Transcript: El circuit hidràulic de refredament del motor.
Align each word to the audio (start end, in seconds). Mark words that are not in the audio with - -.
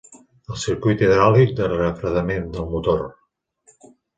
El 0.53 0.57
circuit 0.61 1.03
hidràulic 1.03 1.53
de 1.61 1.69
refredament 1.73 2.51
del 2.57 2.67
motor. 2.73 3.07